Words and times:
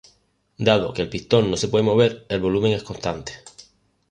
Dado 0.67 0.93
que 0.95 1.03
el 1.03 1.09
pistón 1.09 1.51
no 1.51 1.57
se 1.57 1.67
puede 1.67 1.83
mover, 1.85 2.25
el 2.29 2.39
volumen 2.41 2.71
es 2.71 2.81
constante. 2.81 3.33